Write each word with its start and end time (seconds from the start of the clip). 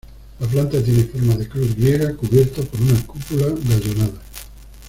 La 0.39 0.47
planta 0.47 0.81
tiene 0.83 1.03
forma 1.03 1.35
de 1.35 1.47
cruz 1.47 1.75
griega 1.75 2.15
cubierta 2.17 2.63
por 2.63 2.81
una 2.81 3.05
cúpula 3.05 3.45
gallonada. 3.49 4.19